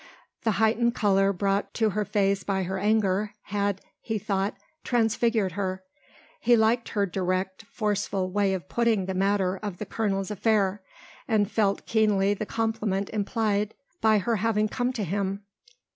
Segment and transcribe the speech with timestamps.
[0.41, 5.83] The heightened colour brought to her face by her anger had, he thought, transfigured her.
[6.39, 10.81] He liked her direct, forceful way of putting the matter of the colonel's affair,
[11.27, 15.43] and felt keenly the compliment implied by her having come to him.